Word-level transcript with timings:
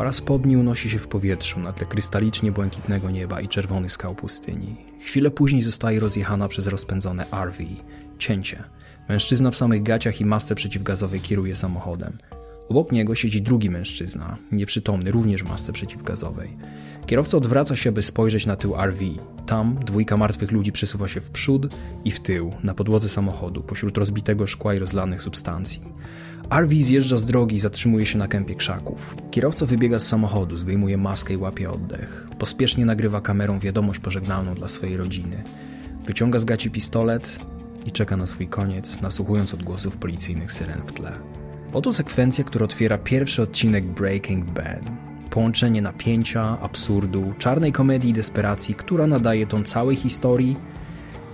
Para 0.00 0.12
spodni 0.12 0.56
unosi 0.56 0.90
się 0.90 0.98
w 0.98 1.08
powietrzu 1.08 1.60
na 1.60 1.72
tle 1.72 1.86
krystalicznie 1.86 2.52
błękitnego 2.52 3.10
nieba 3.10 3.40
i 3.40 3.48
czerwonych 3.48 3.92
skał 3.92 4.14
pustyni. 4.14 4.76
Chwilę 5.00 5.30
później 5.30 5.62
zostaje 5.62 6.00
rozjechana 6.00 6.48
przez 6.48 6.66
rozpędzone 6.66 7.24
RV. 7.32 7.64
Cięcie. 8.18 8.64
Mężczyzna 9.08 9.50
w 9.50 9.56
samych 9.56 9.82
gaciach 9.82 10.20
i 10.20 10.24
masce 10.24 10.54
przeciwgazowej 10.54 11.20
kieruje 11.20 11.54
samochodem. 11.56 12.12
Obok 12.68 12.92
niego 12.92 13.14
siedzi 13.14 13.42
drugi 13.42 13.70
mężczyzna, 13.70 14.36
nieprzytomny, 14.52 15.10
również 15.10 15.42
w 15.42 15.48
masce 15.48 15.72
przeciwgazowej. 15.72 16.56
Kierowca 17.06 17.36
odwraca 17.36 17.76
się, 17.76 17.92
by 17.92 18.02
spojrzeć 18.02 18.46
na 18.46 18.56
tył 18.56 18.74
RV. 18.76 19.04
Tam 19.46 19.78
dwójka 19.84 20.16
martwych 20.16 20.50
ludzi 20.50 20.72
przesuwa 20.72 21.08
się 21.08 21.20
w 21.20 21.30
przód 21.30 21.74
i 22.04 22.10
w 22.10 22.20
tył, 22.20 22.52
na 22.62 22.74
podłodze 22.74 23.08
samochodu, 23.08 23.62
pośród 23.62 23.98
rozbitego 23.98 24.46
szkła 24.46 24.74
i 24.74 24.78
rozlanych 24.78 25.22
substancji. 25.22 25.82
RV 26.50 26.82
zjeżdża 26.82 27.16
z 27.16 27.26
drogi 27.26 27.56
i 27.56 27.60
zatrzymuje 27.60 28.06
się 28.06 28.18
na 28.18 28.28
kępie 28.28 28.54
krzaków. 28.54 29.16
Kierowca 29.30 29.66
wybiega 29.66 29.98
z 29.98 30.06
samochodu, 30.06 30.58
zdejmuje 30.58 30.98
maskę 30.98 31.34
i 31.34 31.36
łapie 31.36 31.70
oddech. 31.70 32.28
Pospiesznie 32.38 32.86
nagrywa 32.86 33.20
kamerą 33.20 33.58
wiadomość 33.58 34.00
pożegnalną 34.00 34.54
dla 34.54 34.68
swojej 34.68 34.96
rodziny. 34.96 35.42
Wyciąga 36.06 36.38
z 36.38 36.44
gaci 36.44 36.70
pistolet 36.70 37.38
i 37.86 37.92
czeka 37.92 38.16
na 38.16 38.26
swój 38.26 38.48
koniec, 38.48 39.00
nasłuchując 39.00 39.54
odgłosów 39.54 39.96
policyjnych 39.96 40.52
syren 40.52 40.80
w 40.86 40.92
tle. 40.92 41.12
Oto 41.72 41.92
sekwencja, 41.92 42.44
która 42.44 42.64
otwiera 42.64 42.98
pierwszy 42.98 43.42
odcinek 43.42 43.84
Breaking 43.84 44.50
Bad. 44.50 44.82
Połączenie 45.30 45.82
napięcia, 45.82 46.58
absurdu, 46.60 47.32
czarnej 47.38 47.72
komedii 47.72 48.10
i 48.10 48.14
desperacji, 48.14 48.74
która 48.74 49.06
nadaje 49.06 49.46
ton 49.46 49.64
całej 49.64 49.96
historii 49.96 50.56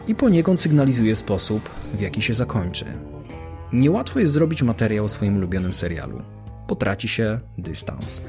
i 0.08 0.14
poniekąd 0.14 0.60
sygnalizuje 0.60 1.14
sposób, 1.14 1.68
w 1.94 2.00
jaki 2.00 2.22
się 2.22 2.34
zakończy. 2.34 2.84
Niełatwo 3.72 4.20
jest 4.20 4.32
zrobić 4.32 4.62
materiał 4.62 5.04
o 5.04 5.08
swoim 5.08 5.36
ulubionym 5.36 5.74
serialu. 5.74 6.22
Potraci 6.66 7.08
się 7.08 7.40
dystans. 7.58 8.22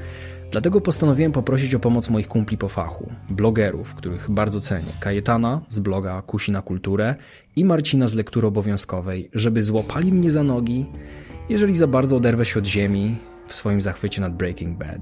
Dlatego 0.50 0.80
postanowiłem 0.80 1.32
poprosić 1.32 1.74
o 1.74 1.78
pomoc 1.78 2.10
moich 2.10 2.28
kumpli 2.28 2.58
po 2.58 2.68
fachu, 2.68 3.12
blogerów, 3.30 3.94
których 3.94 4.30
bardzo 4.30 4.60
cenię. 4.60 4.92
Kajetana 5.00 5.60
z 5.68 5.78
bloga 5.78 6.22
Kusi 6.22 6.52
na 6.52 6.62
Kulturę 6.62 7.14
i 7.56 7.64
Marcina 7.64 8.06
z 8.06 8.14
lektury 8.14 8.46
obowiązkowej, 8.46 9.30
żeby 9.34 9.62
złapali 9.62 10.12
mnie 10.12 10.30
za 10.30 10.42
nogi, 10.42 10.86
jeżeli 11.48 11.74
za 11.74 11.86
bardzo 11.86 12.16
oderwę 12.16 12.44
się 12.44 12.58
od 12.58 12.66
ziemi 12.66 13.16
w 13.48 13.54
swoim 13.54 13.80
zachwycie 13.80 14.20
nad 14.20 14.36
Breaking 14.36 14.78
Bad. 14.78 15.00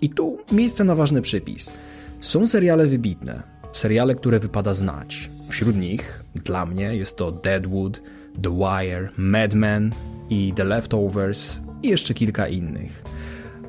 I 0.00 0.10
tu 0.10 0.38
miejsce 0.52 0.84
na 0.84 0.94
ważny 0.94 1.22
przypis. 1.22 1.72
Są 2.20 2.46
seriale 2.46 2.86
wybitne, 2.86 3.42
seriale, 3.72 4.14
które 4.14 4.40
wypada 4.40 4.74
znać. 4.74 5.30
Wśród 5.48 5.76
nich, 5.76 6.24
dla 6.34 6.66
mnie, 6.66 6.96
jest 6.96 7.16
to 7.16 7.32
Deadwood, 7.32 8.00
The 8.42 8.50
Wire, 8.50 9.08
Mad 9.16 9.54
Men 9.54 9.90
i 10.30 10.52
The 10.56 10.64
Leftovers 10.64 11.60
i 11.82 11.88
jeszcze 11.88 12.14
kilka 12.14 12.48
innych. 12.48 13.02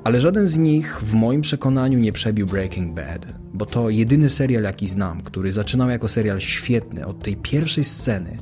Ale 0.04 0.22
żaden 0.22 0.48
z 0.48 0.58
nich 0.58 1.00
w 1.02 1.14
moim 1.14 1.42
przekonaniu 1.42 2.00
nie 2.00 2.12
przebił 2.12 2.46
Breaking 2.48 2.94
Bad, 2.94 3.26
bo 3.54 3.66
to 3.66 3.90
jedyny 3.90 4.30
serial 4.30 4.64
jaki 4.64 4.88
znam, 4.88 5.22
który 5.22 5.52
zaczynał 5.52 5.90
jako 5.90 6.08
serial 6.08 6.40
świetny 6.40 7.06
od 7.06 7.20
tej 7.20 7.36
pierwszej 7.36 7.84
sceny, 7.84 8.38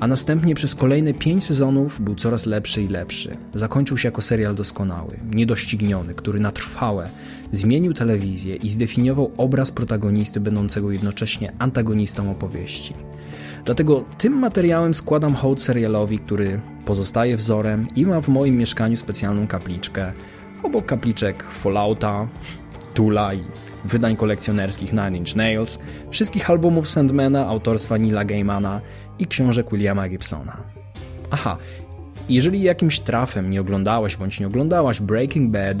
a 0.00 0.06
następnie 0.06 0.54
przez 0.54 0.74
kolejne 0.74 1.14
pięć 1.14 1.44
sezonów 1.44 2.00
był 2.00 2.14
coraz 2.14 2.46
lepszy 2.46 2.82
i 2.82 2.88
lepszy. 2.88 3.36
Zakończył 3.54 3.96
się 3.96 4.08
jako 4.08 4.22
serial 4.22 4.54
doskonały, 4.54 5.18
niedościgniony, 5.34 6.14
który 6.14 6.40
na 6.40 6.52
trwałe 6.52 7.08
zmienił 7.52 7.94
telewizję 7.94 8.56
i 8.56 8.70
zdefiniował 8.70 9.32
obraz 9.36 9.72
protagonisty 9.72 10.40
będącego 10.40 10.90
jednocześnie 10.92 11.52
antagonistą 11.58 12.30
opowieści. 12.30 12.94
Dlatego 13.68 14.04
tym 14.18 14.32
materiałem 14.32 14.94
składam 14.94 15.34
hołd 15.34 15.60
serialowi, 15.60 16.18
który 16.18 16.60
pozostaje 16.84 17.36
wzorem 17.36 17.86
i 17.96 18.06
ma 18.06 18.20
w 18.20 18.28
moim 18.28 18.56
mieszkaniu 18.56 18.96
specjalną 18.96 19.46
kapliczkę, 19.46 20.12
obok 20.62 20.86
kapliczek 20.86 21.44
Fallouta, 21.44 22.28
Tula 22.94 23.34
i 23.34 23.44
wydań 23.84 24.16
kolekcjonerskich 24.16 24.92
Nine 24.92 25.16
Inch 25.16 25.36
Nails, 25.36 25.78
wszystkich 26.10 26.50
albumów 26.50 26.88
Sandmana 26.88 27.46
autorstwa 27.46 27.96
Nila 27.96 28.24
Gaimana 28.24 28.80
i 29.18 29.26
książek 29.26 29.70
Williama 29.70 30.08
Gibsona. 30.08 30.56
Aha, 31.30 31.56
jeżeli 32.28 32.62
jakimś 32.62 33.00
trafem 33.00 33.50
nie 33.50 33.60
oglądałeś 33.60 34.16
bądź 34.16 34.40
nie 34.40 34.46
oglądałaś 34.46 35.00
Breaking 35.00 35.50
Bad, 35.50 35.76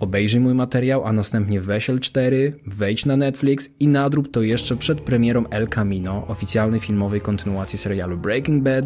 obejrzyj 0.00 0.40
mój 0.40 0.54
materiał, 0.54 1.04
a 1.04 1.12
następnie 1.12 1.60
weź 1.60 1.88
L4, 1.88 2.52
wejdź 2.66 3.06
na 3.06 3.16
Netflix 3.16 3.70
i 3.80 3.88
nadrób 3.88 4.30
to 4.30 4.42
jeszcze 4.42 4.76
przed 4.76 5.00
premierą 5.00 5.46
El 5.50 5.68
Camino, 5.68 6.26
oficjalnej 6.28 6.80
filmowej 6.80 7.20
kontynuacji 7.20 7.78
serialu 7.78 8.18
Breaking 8.18 8.62
Bad, 8.62 8.84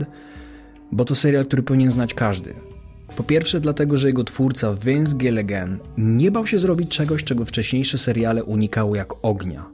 bo 0.92 1.04
to 1.04 1.14
serial, 1.14 1.47
który 1.47 1.62
powinien 1.62 1.91
znać 1.91 2.14
każdy. 2.14 2.54
Po 3.16 3.22
pierwsze 3.22 3.60
dlatego, 3.60 3.97
że 3.97 4.08
jego 4.08 4.25
twórca 4.25 4.75
Vince 4.75 5.16
Gilligan 5.16 5.78
nie 5.98 6.30
bał 6.30 6.47
się 6.47 6.58
zrobić 6.58 6.91
czegoś, 6.91 7.25
czego 7.25 7.44
wcześniejsze 7.44 7.98
seriale 7.98 8.44
unikały 8.44 8.96
jak 8.96 9.12
ognia. 9.22 9.64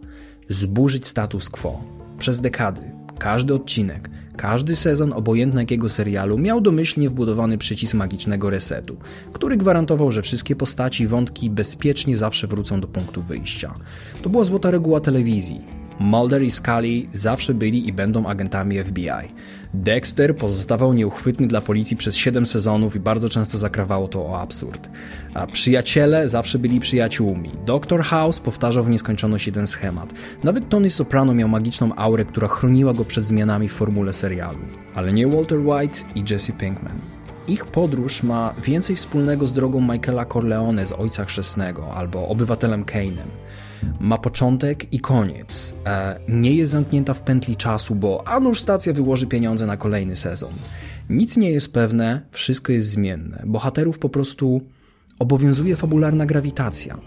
Zburzyć 0.49 1.07
status 1.07 1.51
quo. 1.51 1.84
Przez 2.19 2.41
dekady, 2.41 2.81
każdy 3.19 3.55
odcinek, 3.55 4.11
każdy 4.41 4.77
sezon 4.77 5.12
obojętnie 5.12 5.61
jakiego 5.61 5.89
serialu 5.89 6.39
miał 6.39 6.61
domyślnie 6.61 7.11
wbudowany 7.11 7.59
przycisk 7.59 7.95
magicznego 7.95 8.51
resetu, 8.51 8.97
który 9.33 9.56
gwarantował, 9.56 10.11
że 10.11 10.23
wszystkie 10.23 10.56
postaci 10.56 11.05
i 11.05 11.06
wątki 11.06 11.51
bezpiecznie 11.51 12.17
zawsze 12.17 12.47
wrócą 12.47 12.81
do 12.81 12.89
punktu 12.89 13.23
wyjścia. 13.23 13.75
To 14.23 14.31
była 14.31 14.45
złota 14.45 14.71
reguła 14.71 15.01
telewizji. 15.01 15.61
Mulder 16.00 16.43
i 16.43 16.50
Scully 16.50 17.06
zawsze 17.12 17.55
byli 17.55 17.88
i 17.88 17.93
będą 17.93 18.27
agentami 18.27 18.84
FBI. 18.84 19.11
Dexter 19.75 20.37
pozostawał 20.37 20.93
nieuchwytny 20.93 21.47
dla 21.47 21.61
policji 21.61 21.97
przez 21.97 22.16
7 22.16 22.47
sezonów 22.47 22.97
i 22.97 23.00
bardzo 23.00 23.28
często 23.28 23.59
zakrawało 23.59 24.09
to 24.09 24.27
o 24.27 24.41
absurd. 24.41 24.91
A 25.34 25.47
przyjaciele 25.47 26.28
zawsze 26.28 26.59
byli 26.59 26.81
przyjaciółmi. 26.81 27.50
Dr. 27.66 28.03
House 28.03 28.41
powtarzał 28.41 28.84
w 28.84 28.91
nieskończoność 28.91 29.47
jeden 29.47 29.66
schemat. 29.66 30.15
Nawet 30.44 30.69
Tony 30.69 30.91
Soprano 30.91 31.34
miał 31.34 31.49
magiczną 31.49 31.94
aurę, 31.97 32.25
która 32.25 32.49
chroniła 32.49 32.94
go 32.94 33.05
przed 33.05 33.25
zmianami 33.25 33.69
w 33.69 33.72
formule 33.72 34.12
serialu. 34.12 34.59
Ale 34.94 35.12
nie 35.12 35.27
Walter 35.27 35.59
White 35.59 35.99
i 36.15 36.25
Jesse 36.31 36.53
Pinkman. 36.53 37.00
Ich 37.49 37.66
podróż 37.66 38.22
ma 38.22 38.55
więcej 38.65 38.97
wspólnego 38.97 39.47
z 39.47 39.53
drogą 39.53 39.81
Michaela 39.81 40.25
Corleone 40.25 40.87
z 40.87 40.93
Ojca 40.93 41.25
Chrzestnego 41.25 41.94
albo 41.94 42.28
Obywatelem 42.28 42.84
Kane'em 42.84 43.50
ma 44.01 44.19
początek 44.19 44.93
i 44.93 45.01
koniec. 45.01 45.75
E, 45.87 46.17
nie 46.29 46.55
jest 46.55 46.73
zamknięta 46.73 47.15
w 47.15 47.23
pętli 47.23 47.57
czasu, 47.57 47.95
bo 47.95 48.23
a 48.29 48.41
nuż 48.41 48.61
stacja 48.61 48.93
wyłoży 48.93 49.27
pieniądze 49.27 49.67
na 49.67 49.77
kolejny 49.77 50.17
sezon. 50.17 50.53
Nic 51.11 51.37
nie 51.37 51.51
jest 51.51 51.73
pewne, 51.73 52.21
wszystko 52.31 52.73
jest 52.73 52.91
zmienne. 52.91 53.43
Bohaterów 53.47 53.99
po 53.99 54.09
prostu 54.09 54.61
obowiązuje 55.19 55.77
fabularna 55.77 56.27
grawitacja. 56.27 56.99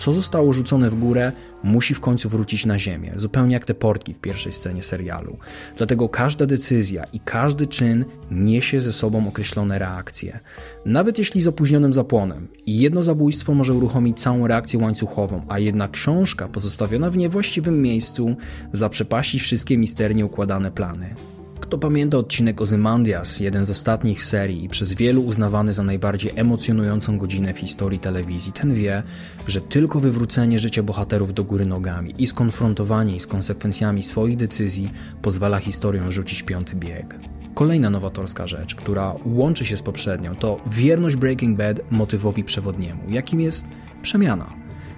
Co 0.00 0.12
zostało 0.12 0.52
rzucone 0.52 0.90
w 0.90 0.98
górę, 0.98 1.32
musi 1.64 1.94
w 1.94 2.00
końcu 2.00 2.28
wrócić 2.28 2.66
na 2.66 2.78
ziemię, 2.78 3.12
zupełnie 3.16 3.54
jak 3.54 3.64
te 3.64 3.74
portki 3.74 4.14
w 4.14 4.18
pierwszej 4.18 4.52
scenie 4.52 4.82
serialu. 4.82 5.36
Dlatego 5.76 6.08
każda 6.08 6.46
decyzja 6.46 7.04
i 7.04 7.20
każdy 7.20 7.66
czyn 7.66 8.04
niesie 8.30 8.80
ze 8.80 8.92
sobą 8.92 9.28
określone 9.28 9.78
reakcje. 9.78 10.40
Nawet 10.84 11.18
jeśli 11.18 11.40
z 11.40 11.46
opóźnionym 11.46 11.92
zapłonem. 11.92 12.48
Jedno 12.66 13.02
zabójstwo 13.02 13.54
może 13.54 13.74
uruchomić 13.74 14.20
całą 14.20 14.46
reakcję 14.46 14.78
łańcuchową, 14.78 15.42
a 15.48 15.58
jedna 15.58 15.88
książka 15.88 16.48
pozostawiona 16.48 17.10
w 17.10 17.16
niewłaściwym 17.16 17.82
miejscu 17.82 18.36
zaprzepaści 18.72 19.38
wszystkie 19.38 19.78
misternie 19.78 20.26
układane 20.26 20.70
plany. 20.70 21.14
Kto 21.60 21.78
pamięta 21.78 22.18
odcinek 22.18 22.60
Ozymandias, 22.60 23.40
jeden 23.40 23.64
z 23.64 23.70
ostatnich 23.70 24.24
serii 24.24 24.64
i 24.64 24.68
przez 24.68 24.94
wielu 24.94 25.22
uznawany 25.22 25.72
za 25.72 25.82
najbardziej 25.82 26.32
emocjonującą 26.36 27.18
godzinę 27.18 27.54
w 27.54 27.58
historii 27.58 27.98
telewizji, 27.98 28.52
ten 28.52 28.74
wie, 28.74 29.02
że 29.46 29.60
tylko 29.60 30.00
wywrócenie 30.00 30.58
życia 30.58 30.82
bohaterów 30.82 31.34
do 31.34 31.44
góry 31.44 31.66
nogami 31.66 32.14
i 32.18 32.26
skonfrontowanie 32.26 33.14
ich 33.14 33.22
z 33.22 33.26
konsekwencjami 33.26 34.02
swoich 34.02 34.36
decyzji 34.36 34.90
pozwala 35.22 35.58
historią 35.58 36.12
rzucić 36.12 36.42
piąty 36.42 36.76
bieg. 36.76 37.14
Kolejna 37.54 37.90
nowatorska 37.90 38.46
rzecz, 38.46 38.74
która 38.74 39.14
łączy 39.24 39.64
się 39.64 39.76
z 39.76 39.82
poprzednią, 39.82 40.36
to 40.36 40.60
wierność 40.66 41.16
Breaking 41.16 41.58
Bad 41.58 41.80
motywowi 41.90 42.44
przewodniemu, 42.44 43.02
jakim 43.08 43.40
jest 43.40 43.66
przemiana. 44.02 44.46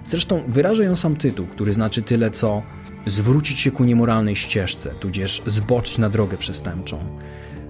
Zresztą 0.03 0.43
wyraża 0.47 0.83
ją 0.83 0.95
sam 0.95 1.15
tytuł, 1.15 1.45
który 1.45 1.73
znaczy 1.73 2.01
tyle 2.01 2.31
co 2.31 2.63
zwrócić 3.05 3.59
się 3.59 3.71
ku 3.71 3.83
niemoralnej 3.83 4.35
ścieżce, 4.35 4.89
tudzież 4.99 5.41
zboczyć 5.45 5.97
na 5.97 6.09
drogę 6.09 6.37
przestępczą. 6.37 6.99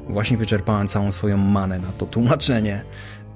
Właśnie 0.10 0.38
wyczerpałem 0.38 0.88
całą 0.88 1.12
swoją 1.12 1.38
manę 1.38 1.80
na 1.80 1.92
to 1.98 2.06
tłumaczenie. 2.06 2.82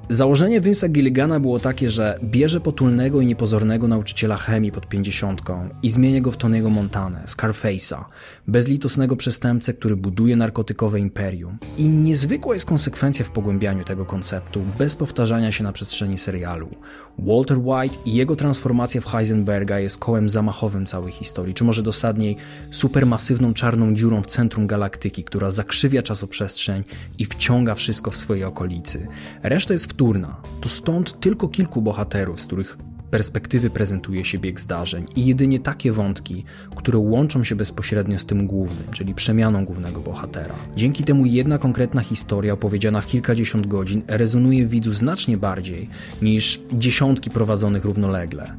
Założenie 0.09 0.61
Vince'a 0.61 0.89
Gilligana 0.89 1.39
było 1.39 1.59
takie, 1.59 1.89
że 1.89 2.19
bierze 2.23 2.61
potulnego 2.61 3.21
i 3.21 3.25
niepozornego 3.25 3.87
nauczyciela 3.87 4.37
chemii 4.37 4.71
pod 4.71 4.87
pięćdziesiątką 4.87 5.69
i 5.83 5.89
zmienia 5.89 6.21
go 6.21 6.31
w 6.31 6.37
Tony'ego 6.37 6.69
Montanę, 6.69 7.23
Scarface'a, 7.25 8.03
bezlitosnego 8.47 9.15
przestępcę, 9.15 9.73
który 9.73 9.95
buduje 9.95 10.35
narkotykowe 10.35 10.99
imperium. 10.99 11.57
I 11.77 11.83
niezwykła 11.83 12.53
jest 12.53 12.65
konsekwencja 12.65 13.25
w 13.25 13.29
pogłębianiu 13.29 13.83
tego 13.83 14.05
konceptu, 14.05 14.61
bez 14.77 14.95
powtarzania 14.95 15.51
się 15.51 15.63
na 15.63 15.71
przestrzeni 15.71 16.17
serialu. 16.17 16.69
Walter 17.19 17.57
White 17.57 17.97
i 18.05 18.13
jego 18.13 18.35
transformacja 18.35 19.01
w 19.01 19.05
Heisenberga 19.05 19.79
jest 19.79 19.99
kołem 19.99 20.29
zamachowym 20.29 20.85
całej 20.85 21.11
historii, 21.11 21.53
czy 21.53 21.63
może 21.63 21.83
dosadniej 21.83 22.37
supermasywną 22.71 23.53
czarną 23.53 23.95
dziurą 23.95 24.21
w 24.21 24.25
centrum 24.25 24.67
galaktyki, 24.67 25.23
która 25.23 25.51
zakrzywia 25.51 26.03
czasoprzestrzeń 26.03 26.83
i 27.17 27.25
wciąga 27.25 27.75
wszystko 27.75 28.11
w 28.11 28.17
swojej 28.17 28.43
okolicy. 28.43 29.07
Reszta 29.43 29.73
jest 29.73 29.85
wtórna. 29.85 30.41
To 30.61 30.69
stąd 30.69 31.19
tylko 31.19 31.47
kilku 31.47 31.81
bohaterów, 31.81 32.41
z 32.41 32.45
których 32.45 32.77
perspektywy 33.11 33.69
prezentuje 33.69 34.25
się 34.25 34.37
bieg 34.37 34.59
zdarzeń 34.59 35.05
i 35.15 35.25
jedynie 35.25 35.59
takie 35.59 35.91
wątki, 35.91 36.43
które 36.75 36.99
łączą 36.99 37.43
się 37.43 37.55
bezpośrednio 37.55 38.19
z 38.19 38.25
tym 38.25 38.47
głównym, 38.47 38.87
czyli 38.91 39.13
przemianą 39.15 39.65
głównego 39.65 40.01
bohatera. 40.01 40.55
Dzięki 40.75 41.03
temu 41.03 41.25
jedna 41.25 41.57
konkretna 41.57 42.01
historia 42.01 42.53
opowiedziana 42.53 43.01
w 43.01 43.07
kilkadziesiąt 43.07 43.67
godzin 43.67 44.01
rezonuje 44.07 44.65
widzu 44.65 44.93
znacznie 44.93 45.37
bardziej 45.37 45.89
niż 46.21 46.61
dziesiątki 46.73 47.29
prowadzonych 47.29 47.85
równolegle. 47.85 48.53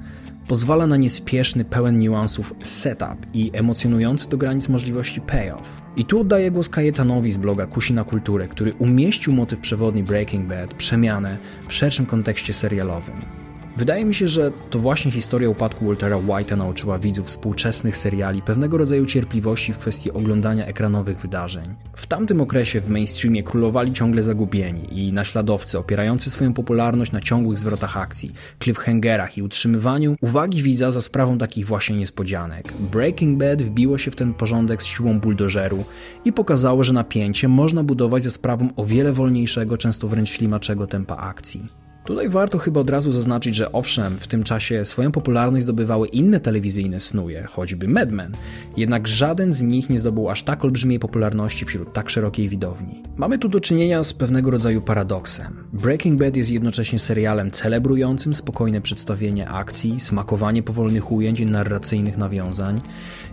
Pozwala 0.48 0.86
na 0.86 0.96
niespieszny, 0.96 1.64
pełen 1.64 1.98
niuansów 1.98 2.54
setup 2.62 3.26
i 3.34 3.50
emocjonujący 3.54 4.28
do 4.28 4.36
granic 4.36 4.68
możliwości 4.68 5.20
payoff. 5.20 5.82
I 5.96 6.04
tu 6.04 6.20
oddaję 6.20 6.50
głos 6.50 6.68
Kajetanowi 6.68 7.32
z 7.32 7.36
bloga 7.36 7.66
Kusi 7.66 7.94
na 7.94 8.04
Kulturę, 8.04 8.48
który 8.48 8.74
umieścił 8.74 9.32
motyw 9.32 9.60
przewodni 9.60 10.02
Breaking 10.02 10.48
Bad, 10.48 10.74
przemianę, 10.74 11.36
w 11.68 11.72
szerszym 11.72 12.06
kontekście 12.06 12.52
serialowym. 12.52 13.47
Wydaje 13.78 14.04
mi 14.04 14.14
się, 14.14 14.28
że 14.28 14.52
to 14.70 14.78
właśnie 14.78 15.10
historia 15.10 15.50
upadku 15.50 15.86
Waltera 15.86 16.16
White'a 16.16 16.56
nauczyła 16.56 16.98
widzów 16.98 17.26
współczesnych 17.26 17.96
seriali 17.96 18.42
pewnego 18.42 18.78
rodzaju 18.78 19.06
cierpliwości 19.06 19.72
w 19.72 19.78
kwestii 19.78 20.12
oglądania 20.12 20.66
ekranowych 20.66 21.20
wydarzeń. 21.20 21.74
W 21.96 22.06
tamtym 22.06 22.40
okresie 22.40 22.80
w 22.80 22.88
mainstreamie 22.88 23.42
królowali 23.42 23.92
ciągle 23.92 24.22
zagubieni 24.22 24.98
i 24.98 25.12
naśladowcy 25.12 25.78
opierający 25.78 26.30
swoją 26.30 26.54
popularność 26.54 27.12
na 27.12 27.20
ciągłych 27.20 27.58
zwrotach 27.58 27.96
akcji, 27.96 28.32
cliffhangerach 28.62 29.38
i 29.38 29.42
utrzymywaniu 29.42 30.16
uwagi 30.20 30.62
widza 30.62 30.90
za 30.90 31.00
sprawą 31.00 31.38
takich 31.38 31.66
właśnie 31.66 31.96
niespodzianek. 31.96 32.72
Breaking 32.92 33.38
Bad 33.38 33.62
wbiło 33.62 33.98
się 33.98 34.10
w 34.10 34.16
ten 34.16 34.34
porządek 34.34 34.82
z 34.82 34.86
siłą 34.86 35.20
buldożeru 35.20 35.84
i 36.24 36.32
pokazało, 36.32 36.84
że 36.84 36.92
napięcie 36.92 37.48
można 37.48 37.82
budować 37.84 38.22
za 38.22 38.30
sprawą 38.30 38.68
o 38.76 38.84
wiele 38.84 39.12
wolniejszego, 39.12 39.78
często 39.78 40.08
wręcz 40.08 40.30
ślimaczego 40.30 40.86
tempa 40.86 41.16
akcji. 41.16 41.87
Tutaj 42.08 42.28
warto 42.28 42.58
chyba 42.58 42.80
od 42.80 42.90
razu 42.90 43.12
zaznaczyć, 43.12 43.54
że 43.54 43.72
owszem, 43.72 44.16
w 44.18 44.26
tym 44.26 44.44
czasie 44.44 44.84
swoją 44.84 45.12
popularność 45.12 45.64
zdobywały 45.64 46.08
inne 46.08 46.40
telewizyjne 46.40 47.00
snuje, 47.00 47.44
choćby 47.44 47.88
Mad 47.88 48.10
Men, 48.10 48.32
jednak 48.76 49.08
żaden 49.08 49.52
z 49.52 49.62
nich 49.62 49.90
nie 49.90 49.98
zdobył 49.98 50.30
aż 50.30 50.42
tak 50.42 50.64
olbrzymiej 50.64 50.98
popularności 50.98 51.64
wśród 51.64 51.92
tak 51.92 52.10
szerokiej 52.10 52.48
widowni. 52.48 53.02
Mamy 53.16 53.38
tu 53.38 53.48
do 53.48 53.60
czynienia 53.60 54.04
z 54.04 54.14
pewnego 54.14 54.50
rodzaju 54.50 54.82
paradoksem. 54.82 55.64
Breaking 55.72 56.20
Bad 56.20 56.36
jest 56.36 56.50
jednocześnie 56.50 56.98
serialem 56.98 57.50
celebrującym 57.50 58.34
spokojne 58.34 58.80
przedstawienie 58.80 59.48
akcji, 59.48 60.00
smakowanie 60.00 60.62
powolnych 60.62 61.12
ujęć 61.12 61.40
i 61.40 61.46
narracyjnych 61.46 62.16
nawiązań, 62.16 62.80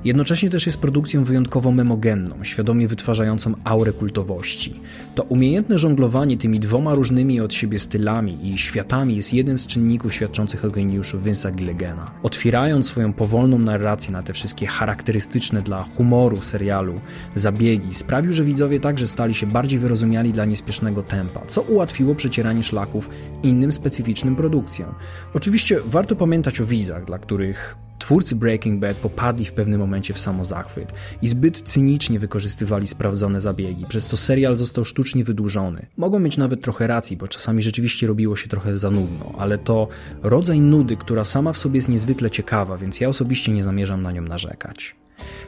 jednocześnie 0.06 0.50
też 0.50 0.66
jest 0.66 0.82
produkcją 0.82 1.24
wyjątkowo 1.24 1.72
memogenną, 1.72 2.44
świadomie 2.44 2.88
wytwarzającą 2.88 3.54
aurę 3.64 3.94
kultowości. 3.94 4.74
To 5.16 5.24
umiejętne 5.24 5.80
żonglowanie 5.80 6.38
tymi 6.38 6.60
dwoma 6.60 6.96
różnymi 6.96 7.42
od 7.42 7.54
siebie 7.54 7.80
stylami 7.80 8.48
i 8.48 8.65
światami 8.66 9.16
jest 9.16 9.34
jednym 9.34 9.60
z 9.60 9.68
czynników 9.68 10.14
świadczących 10.14 10.66
o 10.66 10.70
geniuszu 10.70 11.20
Vince'a 11.20 11.56
Gilligana. 11.56 12.12
Otwierając 12.24 12.88
swoją 12.88 13.14
powolną 13.14 13.60
narrację 13.60 14.12
na 14.12 14.24
te 14.24 14.34
wszystkie 14.34 14.68
charakterystyczne 14.68 15.62
dla 15.62 15.84
humoru 15.84 16.42
serialu 16.42 17.00
zabiegi, 17.36 17.96
sprawił, 17.96 18.34
że 18.34 18.44
widzowie 18.44 18.80
także 18.80 19.08
stali 19.08 19.34
się 19.34 19.48
bardziej 19.48 19.80
wyrozumiali 19.80 20.34
dla 20.34 20.46
niespiesznego 20.46 21.04
tempa, 21.04 21.42
co 21.48 21.62
ułatwiło 21.62 22.16
przecieranie 22.16 22.64
szlaków 22.64 23.10
innym 23.44 23.72
specyficznym 23.72 24.36
produkcjom. 24.36 24.96
Oczywiście 25.34 25.80
warto 25.86 26.16
pamiętać 26.16 26.62
o 26.62 26.66
wizach, 26.66 27.06
dla 27.06 27.20
których 27.20 27.85
Twórcy 28.00 28.36
Breaking 28.36 28.80
Bad 28.80 28.98
popadli 28.98 29.46
w 29.46 29.54
pewnym 29.54 29.80
momencie 29.80 30.14
w 30.14 30.20
samozachwyt 30.20 30.94
i 31.22 31.28
zbyt 31.28 31.62
cynicznie 31.62 32.20
wykorzystywali 32.20 32.88
sprawdzone 32.88 33.42
zabiegi, 33.42 33.86
przez 33.90 34.08
co 34.08 34.18
serial 34.18 34.56
został 34.56 34.86
sztucznie 34.86 35.24
wydłużony. 35.24 35.86
Mogą 35.98 36.20
mieć 36.20 36.38
nawet 36.38 36.62
trochę 36.62 36.88
racji, 36.88 37.18
bo 37.18 37.28
czasami 37.28 37.64
rzeczywiście 37.64 38.08
robiło 38.08 38.36
się 38.36 38.50
trochę 38.50 38.78
za 38.78 38.92
nudno, 38.92 39.34
ale 39.38 39.58
to 39.58 39.88
rodzaj 40.24 40.62
nudy, 40.62 40.98
która 40.98 41.24
sama 41.24 41.54
w 41.54 41.58
sobie 41.58 41.76
jest 41.78 41.90
niezwykle 41.90 42.32
ciekawa, 42.32 42.78
więc 42.78 43.00
ja 43.00 43.10
osobiście 43.10 43.52
nie 43.52 43.64
zamierzam 43.64 44.02
na 44.02 44.12
nią 44.12 44.22
narzekać. 44.22 44.96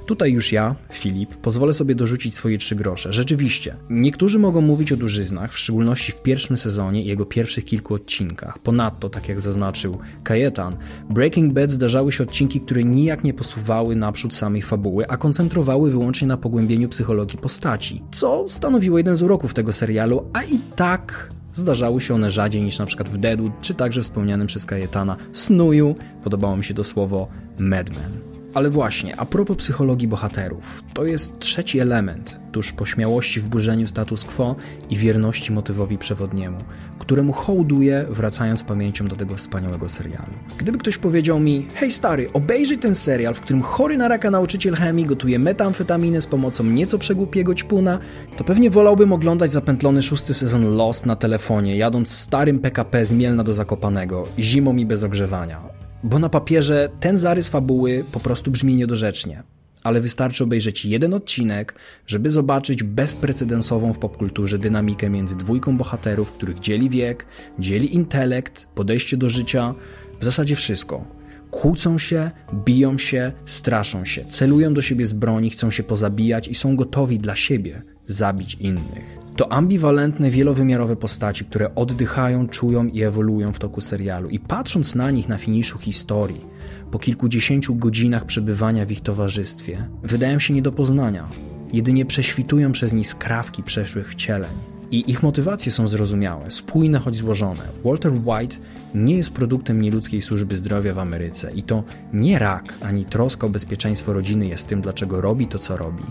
Tutaj 0.07 0.31
już 0.31 0.51
ja, 0.51 0.75
Filip, 0.92 1.36
pozwolę 1.36 1.74
sobie 1.74 1.95
dorzucić 1.95 2.36
swoje 2.36 2.57
trzy 2.57 2.75
grosze. 2.75 3.13
Rzeczywiście, 3.13 3.75
niektórzy 3.89 4.39
mogą 4.39 4.62
mówić 4.62 4.92
o 4.92 4.98
dużyznach, 4.98 5.54
w 5.54 5.57
szczególności 5.57 6.12
w 6.12 6.21
pierwszym 6.21 6.57
sezonie 6.57 7.04
i 7.04 7.06
jego 7.06 7.25
pierwszych 7.25 7.65
kilku 7.65 7.94
odcinkach. 7.94 8.59
Ponadto, 8.59 9.09
tak 9.09 9.30
jak 9.30 9.39
zaznaczył 9.39 9.98
Kajetan, 10.24 10.75
Breaking 11.09 11.54
Bad 11.54 11.71
zdarzały 11.71 12.12
się 12.12 12.24
odcinki, 12.24 12.62
które 12.62 12.83
nijak 12.83 13.24
nie 13.24 13.33
posuwały 13.33 13.95
naprzód 13.95 14.33
samej 14.33 14.62
fabuły, 14.62 15.07
a 15.07 15.18
koncentrowały 15.18 15.92
wyłącznie 15.92 16.27
na 16.27 16.38
pogłębieniu 16.38 16.89
psychologii 16.89 17.39
postaci, 17.39 18.04
co 18.12 18.45
stanowiło 18.50 18.98
jeden 18.98 19.15
z 19.15 19.24
uroków 19.24 19.54
tego 19.54 19.74
serialu, 19.74 20.30
a 20.33 20.44
i 20.44 20.59
tak 20.75 21.30
Zdarzały 21.54 22.01
się 22.01 22.15
one 22.15 22.31
rzadziej 22.31 22.62
niż 22.62 22.80
na 22.80 22.86
przykład 22.86 23.09
w 23.09 23.18
Deadwood, 23.18 23.62
czy 23.62 23.74
także 23.74 24.01
wspomnianym 24.01 24.48
przez 24.48 24.65
Kajetana 24.65 25.18
Snuju, 25.33 25.95
podobało 26.24 26.57
mi 26.57 26.63
się 26.63 26.74
to 26.74 26.83
słowo 26.83 27.27
Madman. 27.59 28.36
Ale 28.57 28.69
właśnie, 28.69 29.19
a 29.19 29.25
propos 29.25 29.57
psychologii 29.57 30.07
bohaterów, 30.07 30.83
to 30.94 31.06
jest 31.06 31.39
trzeci 31.39 31.80
element, 31.80 32.39
tuż 32.51 32.71
po 32.71 32.86
śmiałości 32.86 33.39
w 33.39 33.50
burzeniu 33.50 33.88
status 33.88 34.25
quo 34.25 34.56
i 34.89 34.98
wierności 34.98 35.51
motywowi 35.51 35.98
przewodniemu, 35.98 36.57
któremu 37.00 37.33
hołduję, 37.33 38.06
wracając 38.09 38.63
pamięcią 38.63 39.07
do 39.07 39.15
tego 39.15 39.36
wspaniałego 39.36 39.89
serialu. 39.89 40.31
Gdyby 40.57 40.77
ktoś 40.77 40.98
powiedział 40.98 41.39
mi, 41.39 41.68
hej 41.75 41.92
stary, 41.92 42.30
obejrzyj 42.33 42.77
ten 42.77 42.95
serial, 42.95 43.33
w 43.33 43.42
którym 43.42 43.62
chory 43.62 43.98
na 43.98 44.07
raka 44.07 44.31
nauczyciel 44.31 44.75
chemii 44.75 45.06
gotuje 45.06 45.39
metamfetaminę 45.39 46.21
z 46.21 46.27
pomocą 46.27 46.63
nieco 46.63 46.98
przegłupiego 46.98 47.56
ćpuna, 47.56 48.00
to 48.38 48.44
pewnie 48.44 48.69
wolałbym 48.69 49.13
oglądać 49.13 49.51
zapętlony 49.51 50.04
szósty 50.04 50.33
sezon 50.33 50.75
Lost 50.75 51.06
na 51.06 51.15
telefonie, 51.15 51.77
jadąc 51.77 52.12
starym 52.12 52.59
PKP 52.59 53.06
z 53.06 53.12
Mielna 53.12 53.44
do 53.44 53.54
Zakopanego, 53.54 54.27
zimą 54.39 54.75
i 54.75 54.86
bez 54.86 55.04
ogrzewania 55.04 55.76
bo 56.03 56.19
na 56.19 56.29
papierze 56.29 56.89
ten 56.99 57.17
zarys 57.17 57.47
fabuły 57.47 58.05
po 58.11 58.19
prostu 58.19 58.51
brzmi 58.51 58.75
niedorzecznie. 58.75 59.44
Ale 59.83 60.01
wystarczy 60.01 60.44
obejrzeć 60.44 60.85
jeden 60.85 61.13
odcinek, 61.13 61.75
żeby 62.07 62.29
zobaczyć 62.29 62.83
bezprecedensową 62.83 63.94
w 63.94 63.99
popkulturze 63.99 64.57
dynamikę 64.57 65.09
między 65.09 65.35
dwójką 65.35 65.77
bohaterów, 65.77 66.31
których 66.31 66.59
dzieli 66.59 66.89
wiek, 66.89 67.25
dzieli 67.59 67.95
intelekt, 67.95 68.67
podejście 68.75 69.17
do 69.17 69.29
życia, 69.29 69.73
w 70.19 70.23
zasadzie 70.23 70.55
wszystko. 70.55 71.05
Kłócą 71.51 71.97
się, 71.97 72.31
biją 72.53 72.97
się, 72.97 73.31
straszą 73.45 74.05
się, 74.05 74.25
celują 74.25 74.73
do 74.73 74.81
siebie 74.81 75.05
z 75.05 75.13
broni, 75.13 75.49
chcą 75.49 75.71
się 75.71 75.83
pozabijać 75.83 76.47
i 76.47 76.55
są 76.55 76.75
gotowi 76.75 77.19
dla 77.19 77.35
siebie 77.35 77.96
zabić 78.07 78.56
innych. 78.56 79.18
To 79.36 79.51
ambiwalentne, 79.51 80.30
wielowymiarowe 80.30 80.95
postaci, 80.95 81.45
które 81.45 81.75
oddychają, 81.75 82.48
czują 82.48 82.88
i 82.88 83.04
ewoluują 83.04 83.54
w 83.54 83.59
toku 83.59 83.81
serialu. 83.81 84.30
I 84.30 84.39
patrząc 84.39 84.95
na 84.95 85.12
nich 85.12 85.30
na 85.30 85.38
finiszu 85.38 85.77
historii, 85.77 86.45
po 86.92 87.00
kilkudziesięciu 87.00 87.76
godzinach 87.76 88.26
przebywania 88.26 88.85
w 88.85 88.92
ich 88.92 89.02
towarzystwie, 89.02 89.87
wydają 90.04 90.40
się 90.40 90.54
nie 90.54 90.61
do 90.61 90.71
poznania. 90.71 91.28
Jedynie 91.73 92.06
prześwitują 92.06 92.71
przez 92.71 92.94
nich 92.94 93.07
skrawki 93.07 93.64
przeszłych 93.64 94.11
wcieleń. 94.11 94.76
I 94.91 95.11
ich 95.11 95.23
motywacje 95.23 95.71
są 95.71 95.87
zrozumiałe, 95.87 96.51
spójne 96.51 96.99
choć 96.99 97.15
złożone. 97.15 97.63
Walter 97.85 98.11
White 98.25 98.56
nie 98.95 99.15
jest 99.17 99.33
produktem 99.33 99.81
nieludzkiej 99.81 100.21
służby 100.21 100.56
zdrowia 100.56 100.94
w 100.94 100.99
Ameryce 100.99 101.51
i 101.51 101.63
to 101.63 101.83
nie 102.13 102.39
rak 102.39 102.73
ani 102.81 103.06
troska 103.06 103.47
o 103.47 103.49
bezpieczeństwo 103.49 104.13
rodziny 104.13 104.47
jest 104.47 104.67
tym, 104.67 104.81
dlaczego 104.81 105.21
robi 105.21 105.47
to, 105.47 105.59
co 105.59 105.77
robi. 105.77 106.03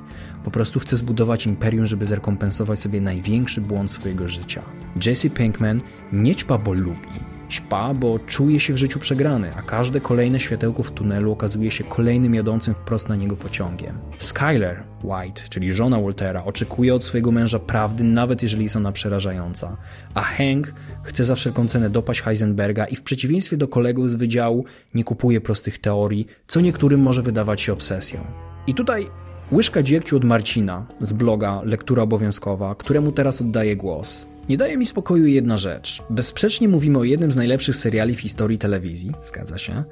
Po 0.44 0.50
prostu 0.50 0.80
chce 0.80 0.96
zbudować 0.96 1.46
imperium, 1.46 1.86
żeby 1.86 2.06
zrekompensować 2.06 2.78
sobie 2.78 3.00
największy 3.00 3.60
błąd 3.60 3.90
swojego 3.90 4.28
życia. 4.28 4.62
Jesse 5.06 5.30
Pinkman 5.30 5.80
nie 6.12 6.34
ćpa, 6.34 6.58
bo 6.58 6.72
lubi 6.72 7.35
Śpa, 7.48 7.94
bo 7.94 8.18
czuje 8.18 8.60
się 8.60 8.74
w 8.74 8.76
życiu 8.76 8.98
przegrany, 8.98 9.54
a 9.56 9.62
każde 9.62 10.00
kolejne 10.00 10.40
światełko 10.40 10.82
w 10.82 10.90
tunelu 10.90 11.32
okazuje 11.32 11.70
się 11.70 11.84
kolejnym 11.84 12.34
jadącym 12.34 12.74
wprost 12.74 13.08
na 13.08 13.16
niego 13.16 13.36
pociągiem. 13.36 13.98
Skyler 14.18 14.82
White, 15.04 15.42
czyli 15.50 15.72
żona 15.72 16.00
Waltera, 16.00 16.44
oczekuje 16.44 16.94
od 16.94 17.04
swojego 17.04 17.32
męża 17.32 17.58
prawdy, 17.58 18.04
nawet 18.04 18.42
jeżeli 18.42 18.62
jest 18.62 18.76
ona 18.76 18.92
przerażająca. 18.92 19.76
A 20.14 20.20
Hank 20.20 20.72
chce 21.02 21.24
za 21.24 21.34
wszelką 21.34 21.68
cenę 21.68 21.90
dopaść 21.90 22.20
Heisenberga 22.20 22.86
i 22.86 22.96
w 22.96 23.02
przeciwieństwie 23.02 23.56
do 23.56 23.68
kolegów 23.68 24.10
z 24.10 24.14
wydziału 24.14 24.64
nie 24.94 25.04
kupuje 25.04 25.40
prostych 25.40 25.78
teorii, 25.78 26.26
co 26.46 26.60
niektórym 26.60 27.00
może 27.00 27.22
wydawać 27.22 27.60
się 27.60 27.72
obsesją. 27.72 28.20
I 28.66 28.74
tutaj 28.74 29.06
łyżka 29.52 29.82
dziegciu 29.82 30.16
od 30.16 30.24
Marcina 30.24 30.86
z 31.00 31.12
bloga 31.12 31.60
Lektura 31.64 32.02
Obowiązkowa, 32.02 32.74
któremu 32.74 33.12
teraz 33.12 33.40
oddaję 33.40 33.76
głos. 33.76 34.26
Nie 34.48 34.56
daje 34.56 34.76
mi 34.76 34.86
spokoju 34.86 35.26
jedna 35.26 35.56
rzecz. 35.56 36.02
Bezsprzecznie 36.10 36.68
mówimy 36.68 36.98
o 36.98 37.04
jednym 37.04 37.30
z 37.30 37.36
najlepszych 37.36 37.76
seriali 37.76 38.14
w 38.14 38.20
historii 38.20 38.58
telewizji, 38.58 39.12
zgadza 39.24 39.58
się, 39.58 39.84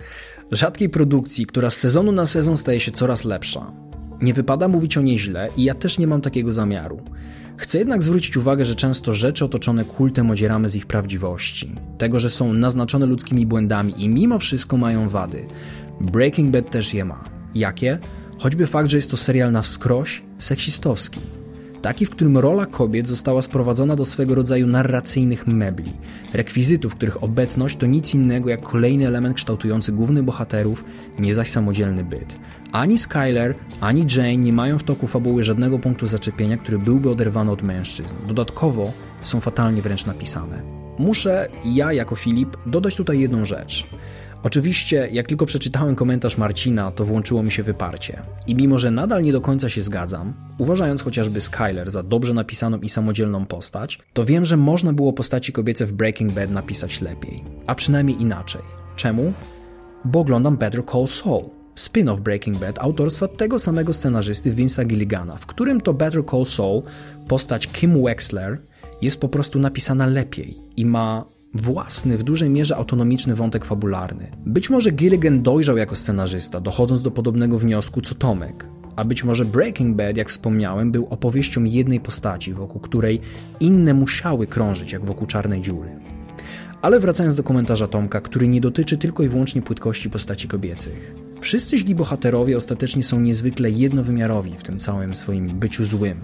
rzadkiej 0.51 0.89
produkcji, 0.89 1.47
która 1.47 1.71
z 1.71 1.77
sezonu 1.77 2.13
na 2.13 2.27
sezon 2.27 2.57
staje 2.57 2.81
się 2.81 2.93
coraz 2.93 3.25
lepsza. 3.25 3.73
Nie 4.23 4.35
wypada 4.35 4.69
mówić 4.69 4.97
o 4.97 5.03
niej 5.03 5.19
źle 5.19 5.49
i 5.57 5.65
ja 5.65 5.75
też 5.75 5.99
nie 5.99 6.07
mam 6.07 6.21
takiego 6.21 6.53
zamiaru. 6.53 7.01
Chcę 7.57 7.79
jednak 7.79 8.03
zwrócić 8.03 8.37
uwagę, 8.37 8.65
że 8.65 8.75
często 8.75 9.13
rzeczy 9.13 9.45
otoczone 9.45 9.85
kultem 9.85 10.31
odzieramy 10.31 10.69
z 10.69 10.77
ich 10.77 10.87
prawdziwości, 10.87 11.75
tego, 11.99 12.21
że 12.21 12.31
są 12.31 12.53
naznaczone 12.53 13.07
ludzkimi 13.07 13.47
błędami 13.47 14.05
i 14.05 14.09
mimo 14.09 14.39
wszystko 14.39 14.77
mają 14.77 15.09
wady. 15.09 15.47
Breaking 16.01 16.51
Bad 16.51 16.71
też 16.71 16.95
je 16.95 17.05
ma. 17.05 17.25
Jakie? 17.55 17.99
Choćby 18.39 18.67
fakt, 18.67 18.89
że 18.89 18.97
jest 18.97 19.11
to 19.11 19.17
serial 19.17 19.53
na 19.53 19.63
wskroś 19.63 20.23
seksistowski. 20.39 21.21
Taki, 21.85 22.07
w 22.07 22.11
którym 22.11 22.39
rola 22.39 22.67
kobiet 22.67 23.09
została 23.09 23.43
sprowadzona 23.43 23.97
do 23.97 24.05
swego 24.05 24.35
rodzaju 24.35 24.67
narracyjnych 24.67 25.47
mebli, 25.47 25.93
rekwizytów, 26.35 26.95
których 26.95 27.23
obecność 27.23 27.77
to 27.77 27.87
nic 27.87 28.15
innego 28.15 28.51
jak 28.51 28.63
kolejny 28.63 29.07
element 29.07 29.37
kształtujący 29.37 29.93
głównych 29.93 30.23
bohaterów, 30.25 30.85
nie 31.19 31.35
zaś 31.35 31.51
samodzielny 31.51 32.05
byt. 32.05 32.37
Ani 32.73 32.99
Skyler, 32.99 33.55
ani 33.81 34.07
Jane 34.17 34.37
nie 34.37 34.53
mają 34.53 34.79
w 34.79 34.83
toku 34.83 35.07
fabuły 35.07 35.45
żadnego 35.45 35.79
punktu 35.79 36.07
zaczepienia, 36.07 36.57
który 36.57 36.79
byłby 36.79 37.11
oderwany 37.11 37.51
od 37.51 37.63
mężczyzn. 37.63 38.17
Dodatkowo 38.29 38.93
są 39.23 39.41
fatalnie 39.41 39.83
wręcz 39.83 40.07
napisane. 40.07 40.63
Muszę, 40.99 41.49
ja 41.65 41.93
jako 41.93 42.17
Filip, 42.17 42.57
dodać 42.67 42.97
tutaj 42.97 43.21
jedną 43.21 43.45
rzecz. 43.45 43.85
Oczywiście, 44.45 45.09
jak 45.13 45.27
tylko 45.27 45.47
przeczytałem 45.47 45.95
komentarz 45.95 46.39
Marcina, 46.39 46.91
to 46.91 47.05
włączyło 47.05 47.43
mi 47.43 47.53
się 47.53 47.63
wyparcie. 47.63 48.23
I 48.47 48.55
mimo, 48.55 48.79
że 48.79 48.91
nadal 48.91 49.23
nie 49.23 49.33
do 49.33 49.41
końca 49.41 49.69
się 49.69 49.83
zgadzam, 49.83 50.35
uważając 50.59 51.03
chociażby 51.03 51.41
Skyler 51.41 51.91
za 51.91 52.03
dobrze 52.03 52.35
napisaną 52.35 52.79
i 52.79 52.89
samodzielną 52.89 53.47
postać, 53.47 53.99
to 54.13 54.25
wiem, 54.25 54.45
że 54.45 54.57
można 54.57 54.93
było 54.93 55.13
postaci 55.13 55.53
kobiece 55.53 55.87
w 55.87 55.93
Breaking 55.93 56.33
Bad 56.33 56.51
napisać 56.51 57.01
lepiej. 57.01 57.45
A 57.67 57.75
przynajmniej 57.75 58.23
inaczej. 58.23 58.63
Czemu? 58.97 59.33
Bo 60.05 60.21
oglądam 60.21 60.57
Better 60.57 60.83
Call 60.93 61.07
Saul, 61.07 61.45
spin-off 61.75 62.21
Breaking 62.21 62.59
Bad 62.59 62.79
autorstwa 62.79 63.29
tego 63.29 63.59
samego 63.59 63.93
scenarzysty 63.93 64.53
Vince'a 64.53 64.87
Gilligana, 64.87 65.37
w 65.37 65.47
którym 65.47 65.81
to 65.81 65.95
Better 65.95 66.23
Call 66.31 66.45
Saul 66.45 66.83
postać 67.29 67.67
Kim 67.67 68.03
Wexler 68.05 68.59
jest 69.03 69.21
po 69.21 69.29
prostu 69.29 69.59
napisana 69.59 70.07
lepiej 70.07 70.59
i 70.77 70.87
ma 70.87 71.34
własny, 71.55 72.19
w 72.19 72.23
dużej 72.23 72.51
mierze 72.51 72.77
autonomiczny 72.77 73.35
wątek 73.35 73.65
fabularny. 73.65 74.31
Być 74.47 74.71
może 74.71 74.91
Gilligan 74.91 75.43
dojrzał 75.43 75.77
jako 75.77 75.97
scenarzysta, 75.97 76.61
dochodząc 76.61 77.03
do 77.03 77.11
podobnego 77.11 77.59
wniosku 77.59 78.01
co 78.01 78.15
Tomek. 78.15 78.67
A 78.97 79.05
być 79.05 79.25
może 79.25 79.45
Breaking 79.45 79.97
Bad, 79.97 80.17
jak 80.17 80.29
wspomniałem, 80.29 80.93
był 80.93 81.07
opowieścią 81.11 81.65
jednej 81.65 82.01
postaci, 82.01 82.53
wokół 82.53 82.81
której 82.81 83.21
inne 83.61 83.95
musiały 83.95 84.47
krążyć, 84.47 84.93
jak 84.93 85.05
wokół 85.05 85.27
czarnej 85.27 85.63
dziury. 85.63 85.89
Ale 86.83 87.01
wracając 87.01 87.37
do 87.37 87.43
komentarza 87.43 87.89
Tomka, 87.89 88.21
który 88.21 88.49
nie 88.49 88.61
dotyczy 88.61 88.99
tylko 88.99 89.23
i 89.23 89.29
wyłącznie 89.29 89.63
płytkości 89.63 90.11
postaci 90.11 90.49
kobiecych. 90.49 91.15
Wszyscy 91.41 91.79
źli 91.79 91.95
bohaterowie 91.95 92.57
ostatecznie 92.57 93.05
są 93.05 93.21
niezwykle 93.21 93.71
jednowymiarowi 93.71 94.53
w 94.59 94.63
tym 94.63 94.79
całym 94.79 95.15
swoim 95.15 95.49
byciu 95.49 95.85
złym. 95.85 96.21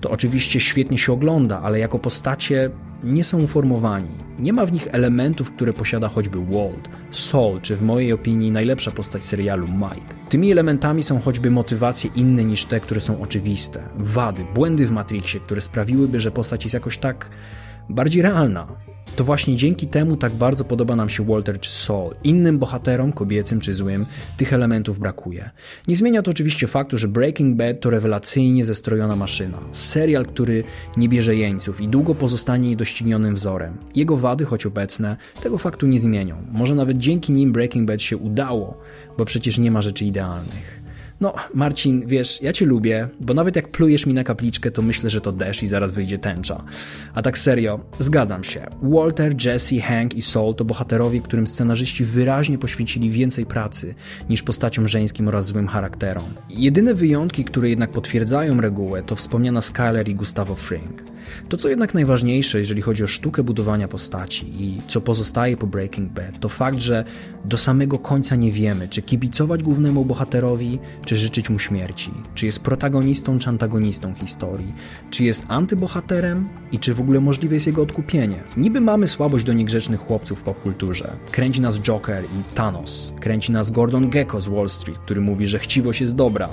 To 0.00 0.10
oczywiście 0.10 0.60
świetnie 0.60 0.98
się 0.98 1.12
ogląda, 1.12 1.60
ale 1.62 1.78
jako 1.78 1.98
postacie 1.98 2.70
nie 3.04 3.24
są 3.24 3.42
uformowani. 3.42 4.08
Nie 4.38 4.52
ma 4.52 4.66
w 4.66 4.72
nich 4.72 4.88
elementów, 4.92 5.50
które 5.50 5.72
posiada 5.72 6.08
choćby 6.08 6.38
Walt, 6.44 6.88
Saul, 7.10 7.60
czy 7.60 7.76
w 7.76 7.82
mojej 7.82 8.12
opinii 8.12 8.50
najlepsza 8.50 8.90
postać 8.90 9.24
serialu 9.24 9.66
Mike. 9.68 10.14
Tymi 10.28 10.52
elementami 10.52 11.02
są 11.02 11.20
choćby 11.20 11.50
motywacje 11.50 12.10
inne 12.14 12.44
niż 12.44 12.64
te, 12.64 12.80
które 12.80 13.00
są 13.00 13.20
oczywiste, 13.20 13.82
wady, 13.96 14.42
błędy 14.54 14.86
w 14.86 14.90
Matrixie, 14.90 15.40
które 15.40 15.60
sprawiłyby, 15.60 16.20
że 16.20 16.30
postać 16.30 16.64
jest 16.64 16.74
jakoś 16.74 16.98
tak 16.98 17.30
bardziej 17.88 18.22
realna. 18.22 18.66
To 19.16 19.24
właśnie 19.24 19.56
dzięki 19.56 19.86
temu 19.86 20.16
tak 20.16 20.32
bardzo 20.32 20.64
podoba 20.64 20.96
nam 20.96 21.08
się 21.08 21.24
Walter 21.24 21.60
czy 21.60 21.70
Saul. 21.70 22.14
Innym 22.24 22.58
bohaterom, 22.58 23.12
kobiecym 23.12 23.60
czy 23.60 23.74
złym, 23.74 24.06
tych 24.36 24.52
elementów 24.52 24.98
brakuje. 24.98 25.50
Nie 25.88 25.96
zmienia 25.96 26.22
to 26.22 26.30
oczywiście 26.30 26.66
faktu, 26.66 26.98
że 26.98 27.08
Breaking 27.08 27.56
Bad 27.56 27.80
to 27.80 27.90
rewelacyjnie 27.90 28.64
zestrojona 28.64 29.16
maszyna. 29.16 29.58
Serial, 29.72 30.26
który 30.26 30.64
nie 30.96 31.08
bierze 31.08 31.36
jeńców 31.36 31.80
i 31.80 31.88
długo 31.88 32.14
pozostanie 32.14 32.68
niedoścignionym 32.68 33.34
wzorem. 33.34 33.76
Jego 33.94 34.16
wady, 34.16 34.44
choć 34.44 34.66
obecne, 34.66 35.16
tego 35.42 35.58
faktu 35.58 35.86
nie 35.86 35.98
zmienią. 35.98 36.36
Może 36.52 36.74
nawet 36.74 36.98
dzięki 36.98 37.32
nim 37.32 37.52
Breaking 37.52 37.88
Bad 37.88 38.02
się 38.02 38.16
udało, 38.16 38.78
bo 39.18 39.24
przecież 39.24 39.58
nie 39.58 39.70
ma 39.70 39.82
rzeczy 39.82 40.04
idealnych. 40.04 40.83
No, 41.20 41.34
Marcin, 41.54 42.06
wiesz, 42.06 42.42
ja 42.42 42.52
cię 42.52 42.66
lubię, 42.66 43.08
bo 43.20 43.34
nawet 43.34 43.56
jak 43.56 43.68
plujesz 43.70 44.06
mi 44.06 44.14
na 44.14 44.24
kapliczkę, 44.24 44.70
to 44.70 44.82
myślę, 44.82 45.10
że 45.10 45.20
to 45.20 45.32
deszcz 45.32 45.62
i 45.62 45.66
zaraz 45.66 45.92
wyjdzie 45.92 46.18
tęcza. 46.18 46.64
A 47.14 47.22
tak 47.22 47.38
serio, 47.38 47.80
zgadzam 47.98 48.44
się. 48.44 48.66
Walter, 48.82 49.44
Jesse, 49.44 49.80
Hank 49.80 50.14
i 50.14 50.22
Saul 50.22 50.54
to 50.54 50.64
bohaterowie, 50.64 51.20
którym 51.20 51.46
scenarzyści 51.46 52.04
wyraźnie 52.04 52.58
poświęcili 52.58 53.10
więcej 53.10 53.46
pracy 53.46 53.94
niż 54.30 54.42
postaciom 54.42 54.88
żeńskim 54.88 55.28
oraz 55.28 55.46
złym 55.46 55.68
charakterom. 55.68 56.34
Jedyne 56.50 56.94
wyjątki, 56.94 57.44
które 57.44 57.68
jednak 57.68 57.90
potwierdzają 57.90 58.60
regułę, 58.60 59.02
to 59.02 59.16
wspomniana 59.16 59.60
Skyler 59.60 60.08
i 60.08 60.14
Gustavo 60.14 60.54
Fring. 60.54 61.14
To, 61.48 61.56
co 61.56 61.68
jednak 61.68 61.94
najważniejsze, 61.94 62.58
jeżeli 62.58 62.82
chodzi 62.82 63.04
o 63.04 63.06
sztukę 63.06 63.42
budowania 63.42 63.88
postaci 63.88 64.62
i 64.62 64.80
co 64.88 65.00
pozostaje 65.00 65.56
po 65.56 65.66
Breaking 65.66 66.12
Bad, 66.12 66.40
to 66.40 66.48
fakt, 66.48 66.80
że 66.80 67.04
do 67.44 67.58
samego 67.58 67.98
końca 67.98 68.36
nie 68.36 68.52
wiemy, 68.52 68.88
czy 68.88 69.02
kibicować 69.02 69.62
głównemu 69.62 70.04
bohaterowi, 70.04 70.78
czy 71.04 71.16
życzyć 71.16 71.50
mu 71.50 71.58
śmierci, 71.58 72.10
czy 72.34 72.46
jest 72.46 72.62
protagonistą, 72.62 73.38
czy 73.38 73.48
antagonistą 73.48 74.14
historii, 74.14 74.74
czy 75.10 75.24
jest 75.24 75.44
antybohaterem 75.48 76.48
i 76.72 76.78
czy 76.78 76.94
w 76.94 77.00
ogóle 77.00 77.20
możliwe 77.20 77.54
jest 77.54 77.66
jego 77.66 77.82
odkupienie. 77.82 78.42
Niby 78.56 78.80
mamy 78.80 79.06
słabość 79.06 79.44
do 79.44 79.52
niegrzecznych 79.52 80.00
chłopców 80.00 80.40
w 80.40 80.42
popkulturze. 80.42 81.16
Kręci 81.30 81.60
nas 81.60 81.80
Joker 81.80 82.24
i 82.24 82.54
Thanos, 82.54 83.12
kręci 83.20 83.52
nas 83.52 83.70
Gordon 83.70 84.10
Gecko 84.10 84.40
z 84.40 84.48
Wall 84.48 84.68
Street, 84.68 84.98
który 84.98 85.20
mówi, 85.20 85.46
że 85.46 85.58
chciwość 85.58 86.00
jest 86.00 86.16
dobra 86.16 86.48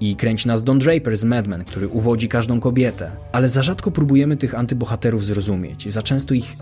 i 0.00 0.16
kręci 0.16 0.48
nas 0.48 0.64
Don 0.64 0.78
Draper 0.78 1.16
z 1.16 1.24
Mad 1.24 1.46
Men, 1.46 1.64
który 1.64 1.88
uwodzi 1.88 2.28
każdą 2.28 2.60
kobietę. 2.60 3.10
Ale 3.32 3.48
za 3.48 3.62
rzadko 3.62 3.90
próbujemy 3.90 4.36
tych 4.36 4.54
antybohaterów 4.54 5.24
zrozumieć. 5.24 5.92
Za 5.92 6.02
często 6.02 6.34
ich 6.34 6.56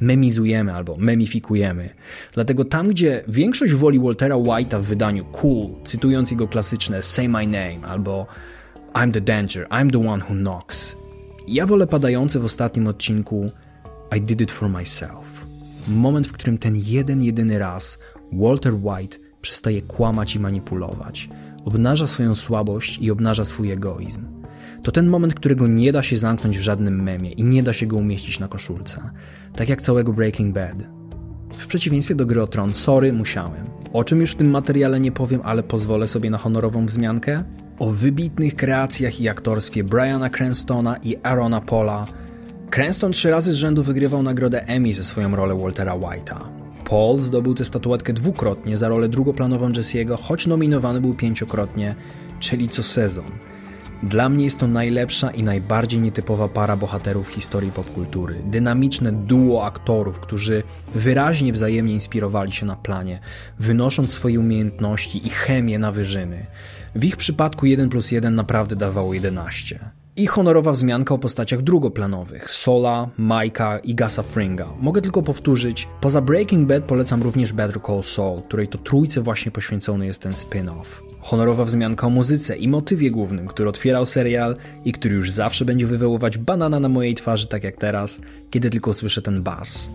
memizujemy 0.00 0.72
albo 0.72 0.96
memifikujemy. 0.96 1.90
Dlatego 2.34 2.64
tam, 2.64 2.88
gdzie 2.88 3.24
większość 3.28 3.74
woli 3.74 4.00
Waltera 4.00 4.36
White'a 4.36 4.80
w 4.80 4.84
wydaniu 4.84 5.24
Cool, 5.24 5.68
cytując 5.84 6.30
jego 6.30 6.48
klasyczne 6.48 7.02
Say 7.02 7.28
My 7.28 7.46
Name 7.46 7.78
albo 7.86 8.26
I'm 8.94 9.12
the 9.12 9.20
danger, 9.20 9.68
I'm 9.68 9.90
the 9.90 10.08
one 10.08 10.24
who 10.24 10.34
knocks, 10.34 10.96
ja 11.48 11.66
wolę 11.66 11.86
padające 11.86 12.40
w 12.40 12.44
ostatnim 12.44 12.86
odcinku 12.86 13.50
I 14.16 14.20
did 14.20 14.40
it 14.40 14.52
for 14.52 14.68
myself. 14.68 15.46
Moment, 15.88 16.28
w 16.28 16.32
którym 16.32 16.58
ten 16.58 16.76
jeden, 16.76 17.22
jedyny 17.22 17.58
raz 17.58 17.98
Walter 18.32 18.74
White 18.74 19.18
przestaje 19.40 19.82
kłamać 19.82 20.34
i 20.34 20.40
manipulować 20.40 21.28
obnaża 21.66 22.06
swoją 22.06 22.34
słabość 22.34 22.98
i 22.98 23.10
obnaża 23.10 23.44
swój 23.44 23.70
egoizm. 23.70 24.35
To 24.86 24.92
ten 24.92 25.06
moment, 25.06 25.34
którego 25.34 25.66
nie 25.66 25.92
da 25.92 26.02
się 26.02 26.16
zamknąć 26.16 26.58
w 26.58 26.60
żadnym 26.60 27.02
memie 27.02 27.32
i 27.32 27.44
nie 27.44 27.62
da 27.62 27.72
się 27.72 27.86
go 27.86 27.96
umieścić 27.96 28.40
na 28.40 28.48
koszulce. 28.48 29.10
Tak 29.56 29.68
jak 29.68 29.82
całego 29.82 30.12
Breaking 30.12 30.54
Bad. 30.54 30.76
W 31.52 31.66
przeciwieństwie 31.66 32.14
do 32.14 32.26
gry 32.26 32.42
o 32.42 32.46
Tron, 32.46 32.74
sorry, 32.74 33.12
musiałem. 33.12 33.66
O 33.92 34.04
czym 34.04 34.20
już 34.20 34.30
w 34.30 34.34
tym 34.34 34.50
materiale 34.50 35.00
nie 35.00 35.12
powiem, 35.12 35.40
ale 35.44 35.62
pozwolę 35.62 36.06
sobie 36.06 36.30
na 36.30 36.38
honorową 36.38 36.86
wzmiankę? 36.86 37.44
O 37.78 37.90
wybitnych 37.90 38.56
kreacjach 38.56 39.20
i 39.20 39.28
aktorstwie 39.28 39.84
Briana 39.84 40.30
Cranstona 40.30 40.96
i 40.96 41.16
Aarona 41.22 41.60
Paula. 41.60 42.06
Cranston 42.70 43.12
trzy 43.12 43.30
razy 43.30 43.52
z 43.52 43.56
rzędu 43.56 43.82
wygrywał 43.82 44.22
nagrodę 44.22 44.66
Emmy 44.66 44.92
za 44.92 45.02
swoją 45.02 45.36
rolę 45.36 45.54
Waltera 45.54 45.98
White'a. 45.98 46.38
Paul 46.90 47.20
zdobył 47.20 47.54
tę 47.54 47.64
statuetkę 47.64 48.12
dwukrotnie 48.12 48.76
za 48.76 48.88
rolę 48.88 49.08
drugoplanową 49.08 49.70
Jesse'ego, 49.70 50.18
choć 50.20 50.46
nominowany 50.46 51.00
był 51.00 51.14
pięciokrotnie, 51.14 51.94
czyli 52.40 52.68
co 52.68 52.82
sezon. 52.82 53.24
Dla 54.02 54.28
mnie 54.28 54.44
jest 54.44 54.60
to 54.60 54.66
najlepsza 54.66 55.30
i 55.30 55.42
najbardziej 55.42 56.00
nietypowa 56.00 56.48
para 56.48 56.76
bohaterów 56.76 57.28
w 57.28 57.34
historii 57.34 57.72
popkultury. 57.72 58.42
Dynamiczne 58.44 59.12
duo 59.12 59.64
aktorów, 59.64 60.20
którzy 60.20 60.62
wyraźnie 60.94 61.52
wzajemnie 61.52 61.92
inspirowali 61.92 62.52
się 62.52 62.66
na 62.66 62.76
planie, 62.76 63.20
wynosząc 63.58 64.12
swoje 64.12 64.40
umiejętności 64.40 65.26
i 65.26 65.30
chemię 65.30 65.78
na 65.78 65.92
wyżyny. 65.92 66.46
W 66.94 67.04
ich 67.04 67.16
przypadku 67.16 67.66
1 67.66 67.88
plus 67.88 68.10
1 68.10 68.34
naprawdę 68.34 68.76
dawało 68.76 69.14
11. 69.14 69.78
I 70.18 70.26
honorowa 70.26 70.72
wzmianka 70.72 71.14
o 71.14 71.18
postaciach 71.18 71.62
drugoplanowych 71.62 72.50
Sola, 72.50 73.08
Majka 73.16 73.78
i 73.78 73.94
Gasa 73.94 74.22
Fringa. 74.22 74.68
Mogę 74.80 75.00
tylko 75.00 75.22
powtórzyć, 75.22 75.88
poza 76.00 76.20
Breaking 76.20 76.68
Bad 76.68 76.84
polecam 76.84 77.22
również 77.22 77.52
Better 77.52 77.82
Call 77.82 78.02
Saul, 78.02 78.42
której 78.42 78.68
to 78.68 78.78
trójce 78.78 79.20
właśnie 79.20 79.52
poświęcony 79.52 80.06
jest 80.06 80.22
ten 80.22 80.32
spin-off. 80.32 80.86
Honorowa 81.20 81.64
wzmianka 81.64 82.06
o 82.06 82.10
muzyce 82.10 82.56
i 82.56 82.68
motywie 82.68 83.10
głównym, 83.10 83.46
który 83.46 83.68
otwierał 83.68 84.04
serial 84.04 84.56
i 84.84 84.92
który 84.92 85.14
już 85.14 85.30
zawsze 85.30 85.64
będzie 85.64 85.86
wywoływać 85.86 86.38
banana 86.38 86.80
na 86.80 86.88
mojej 86.88 87.14
twarzy, 87.14 87.46
tak 87.46 87.64
jak 87.64 87.76
teraz, 87.76 88.20
kiedy 88.50 88.70
tylko 88.70 88.94
słyszę 88.94 89.22
ten 89.22 89.42
bas. 89.42 89.90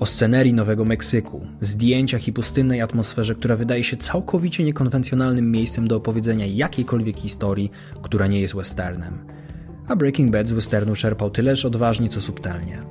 O 0.00 0.06
scenerii 0.06 0.54
Nowego 0.54 0.84
Meksyku, 0.84 1.46
zdjęciach 1.60 2.28
i 2.28 2.32
pustynnej 2.32 2.80
atmosferze, 2.80 3.34
która 3.34 3.56
wydaje 3.56 3.84
się 3.84 3.96
całkowicie 3.96 4.64
niekonwencjonalnym 4.64 5.50
miejscem 5.50 5.88
do 5.88 5.96
opowiedzenia 5.96 6.46
jakiejkolwiek 6.46 7.16
historii, 7.16 7.70
która 8.02 8.26
nie 8.26 8.40
jest 8.40 8.54
westernem 8.54 9.39
a 9.90 9.96
Breaking 9.96 10.30
Bad 10.30 10.48
z 10.48 10.52
westernu 10.52 10.96
czerpał 10.96 11.30
tyleż 11.30 11.64
odważnie, 11.64 12.08
co 12.08 12.20
subtelnie. 12.20 12.82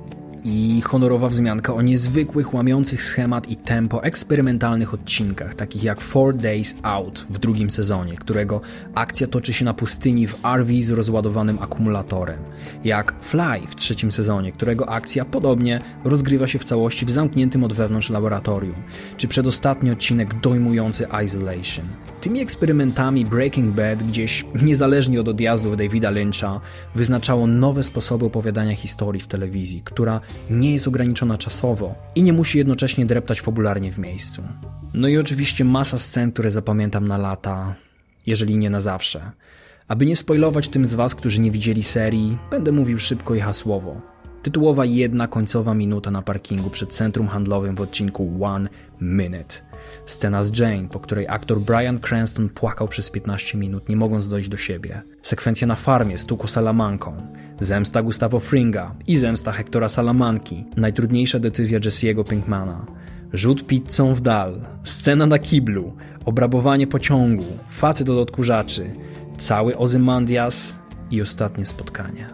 I 0.44 0.82
honorowa 0.84 1.28
wzmianka 1.28 1.74
o 1.74 1.82
niezwykłych, 1.82 2.54
łamiących 2.54 3.02
schemat 3.02 3.48
i 3.48 3.56
tempo 3.56 4.04
eksperymentalnych 4.04 4.94
odcinkach, 4.94 5.54
takich 5.54 5.84
jak 5.84 6.00
Four 6.00 6.36
Days 6.36 6.76
Out 6.82 7.26
w 7.30 7.38
drugim 7.38 7.70
sezonie, 7.70 8.16
którego 8.16 8.60
akcja 8.94 9.26
toczy 9.26 9.52
się 9.52 9.64
na 9.64 9.74
pustyni 9.74 10.26
w 10.26 10.44
RV 10.44 10.82
z 10.82 10.90
rozładowanym 10.90 11.58
akumulatorem, 11.60 12.38
jak 12.84 13.14
Fly 13.22 13.66
w 13.68 13.76
trzecim 13.76 14.12
sezonie, 14.12 14.52
którego 14.52 14.88
akcja 14.88 15.24
podobnie 15.24 15.80
rozgrywa 16.04 16.46
się 16.46 16.58
w 16.58 16.64
całości 16.64 17.06
w 17.06 17.10
zamkniętym 17.10 17.64
od 17.64 17.72
wewnątrz 17.72 18.10
laboratorium, 18.10 18.82
czy 19.16 19.28
przedostatni 19.28 19.90
odcinek 19.90 20.40
dojmujący 20.40 21.06
Isolation. 21.24 21.86
Tymi 22.20 22.40
eksperymentami 22.40 23.24
Breaking 23.24 23.74
Bad 23.74 24.02
gdzieś 24.02 24.44
niezależnie 24.62 25.20
od 25.20 25.28
odjazdów 25.28 25.76
Davida 25.76 26.10
Lyncha 26.10 26.60
wyznaczało 26.94 27.46
nowe 27.46 27.82
sposoby 27.82 28.24
opowiadania 28.24 28.76
historii 28.76 29.20
w 29.20 29.26
telewizji, 29.26 29.82
która 29.84 30.20
nie 30.50 30.72
jest 30.72 30.88
ograniczona 30.88 31.38
czasowo 31.38 31.94
i 32.14 32.22
nie 32.22 32.32
musi 32.32 32.58
jednocześnie 32.58 33.06
dreptać 33.06 33.40
fabularnie 33.40 33.92
w 33.92 33.98
miejscu. 33.98 34.42
No 34.94 35.08
i 35.08 35.18
oczywiście 35.18 35.64
masa 35.64 35.98
scen, 35.98 36.32
które 36.32 36.50
zapamiętam 36.50 37.08
na 37.08 37.18
lata, 37.18 37.74
jeżeli 38.26 38.56
nie 38.56 38.70
na 38.70 38.80
zawsze. 38.80 39.30
Aby 39.88 40.06
nie 40.06 40.16
spoilować 40.16 40.68
tym 40.68 40.86
z 40.86 40.94
Was, 40.94 41.14
którzy 41.14 41.40
nie 41.40 41.50
widzieli 41.50 41.82
serii, 41.82 42.38
będę 42.50 42.72
mówił 42.72 42.98
szybko 42.98 43.34
i 43.34 43.40
hasłowo. 43.40 44.00
Tytułowa 44.42 44.84
jedna 44.84 45.28
końcowa 45.28 45.74
minuta 45.74 46.10
na 46.10 46.22
parkingu 46.22 46.70
przed 46.70 46.90
centrum 46.90 47.28
handlowym 47.28 47.74
w 47.74 47.80
odcinku 47.80 48.38
One 48.40 48.68
Minute. 49.00 49.69
Scena 50.06 50.42
z 50.42 50.58
Jane, 50.58 50.88
po 50.88 51.00
której 51.00 51.28
aktor 51.28 51.60
Brian 51.60 51.98
Cranston 51.98 52.48
płakał 52.48 52.88
przez 52.88 53.10
15 53.10 53.58
minut, 53.58 53.88
nie 53.88 53.96
mogąc 53.96 54.28
dojść 54.28 54.48
do 54.48 54.56
siebie. 54.56 55.02
Sekwencja 55.22 55.66
na 55.66 55.76
farmie 55.76 56.18
z 56.18 56.26
Tuko 56.26 56.48
Salamanką. 56.48 57.16
Zemsta 57.60 58.02
Gustavo 58.02 58.40
Fringa 58.40 58.94
i 59.06 59.16
zemsta 59.16 59.52
Hectora 59.52 59.88
Salamanki. 59.88 60.64
Najtrudniejsza 60.76 61.38
decyzja 61.38 61.80
Jesse'ego 61.80 62.28
Pinkmana. 62.28 62.86
Rzut 63.32 63.66
pizzą 63.66 64.14
w 64.14 64.20
dal. 64.20 64.60
Scena 64.82 65.26
na 65.26 65.38
kiblu. 65.38 65.96
Obrabowanie 66.24 66.86
pociągu. 66.86 67.44
Facet 67.68 68.08
od 68.08 68.18
odkurzaczy. 68.18 68.90
Cały 69.36 69.76
Ozymandias 69.76 70.78
i 71.10 71.22
ostatnie 71.22 71.64
spotkanie. 71.64 72.26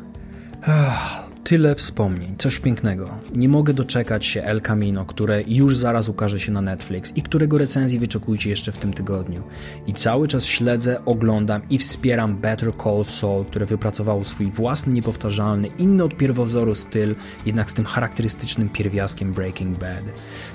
Ach, 0.62 1.25
Tyle 1.46 1.74
wspomnień, 1.74 2.34
coś 2.38 2.58
pięknego. 2.58 3.10
Nie 3.34 3.48
mogę 3.48 3.74
doczekać 3.74 4.26
się 4.26 4.42
El 4.42 4.60
Camino, 4.60 5.04
które 5.04 5.42
już 5.42 5.76
zaraz 5.76 6.08
ukaże 6.08 6.40
się 6.40 6.52
na 6.52 6.60
Netflix 6.60 7.16
i 7.16 7.22
którego 7.22 7.58
recenzji 7.58 7.98
wyczekujcie 7.98 8.50
jeszcze 8.50 8.72
w 8.72 8.78
tym 8.78 8.92
tygodniu. 8.92 9.42
I 9.86 9.94
cały 9.94 10.28
czas 10.28 10.44
śledzę, 10.44 11.04
oglądam 11.04 11.62
i 11.70 11.78
wspieram 11.78 12.36
Better 12.36 12.72
Call 12.84 13.04
Saul, 13.04 13.44
które 13.44 13.66
wypracowało 13.66 14.24
swój 14.24 14.50
własny, 14.50 14.92
niepowtarzalny, 14.92 15.68
inny 15.78 16.04
od 16.04 16.16
pierwowzoru 16.16 16.74
styl, 16.74 17.14
jednak 17.46 17.70
z 17.70 17.74
tym 17.74 17.84
charakterystycznym 17.84 18.68
pierwiastkiem 18.68 19.32
Breaking 19.32 19.78
Bad. 19.78 20.04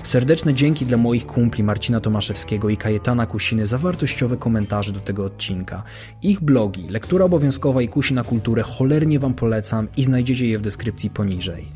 Serdeczne 0.02 0.54
dzięki 0.54 0.86
dla 0.86 0.96
moich 0.96 1.26
kumpli 1.26 1.64
Marcina 1.64 2.00
Tomaszewskiego 2.00 2.68
i 2.68 2.76
Kajetana 2.76 3.26
Kusiny 3.26 3.66
za 3.66 3.78
wartościowe 3.78 4.36
komentarze 4.36 4.92
do 4.92 5.00
tego 5.00 5.24
odcinka. 5.24 5.82
Ich 6.22 6.40
blogi, 6.40 6.88
lektura 6.88 7.24
obowiązkowa 7.24 7.82
i 7.82 7.88
Kusi 7.88 8.14
na 8.14 8.24
kulturę 8.24 8.62
cholernie 8.62 9.18
Wam 9.18 9.34
polecam 9.34 9.88
i 9.96 10.04
znajdziecie 10.04 10.48
je 10.48 10.58
w 10.58 10.62
deskrypcji 10.62 10.81
deskrypcji 10.82 11.10
poniżej. 11.10 11.66